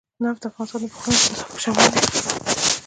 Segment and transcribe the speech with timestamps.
[0.25, 2.01] نفت د افغانستان د پوهنې نصاب کې شامل دي.